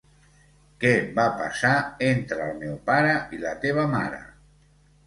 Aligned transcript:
Què 0.83 0.93
va 1.19 1.25
passar 1.41 1.75
entre 2.09 2.49
el 2.49 2.59
meu 2.65 2.75
pare 2.89 3.13
i 3.39 3.45
la 3.47 3.57
teva 3.67 3.87
mare? 3.97 4.25